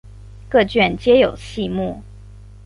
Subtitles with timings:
[0.49, 2.01] 各卷皆有细目。